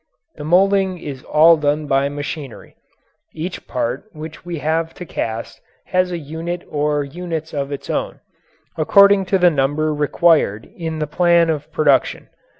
The 0.33 0.43
moulding 0.43 0.97
is 0.97 1.21
all 1.25 1.57
done 1.57 1.85
by 1.85 2.09
machinery. 2.09 2.75
Each 3.35 3.67
part 3.67 4.05
which 4.13 4.43
we 4.43 4.57
have 4.57 4.95
to 4.95 5.05
cast 5.05 5.61
has 5.85 6.11
a 6.11 6.17
unit 6.17 6.63
or 6.67 7.03
units 7.03 7.53
of 7.53 7.71
its 7.71 7.87
own 7.87 8.19
according 8.79 9.25
to 9.25 9.37
the 9.37 9.51
number 9.51 9.93
required 9.93 10.67
in 10.75 10.97
the 10.97 11.05
plan 11.05 11.51
of 11.51 11.71
production. 11.71 12.29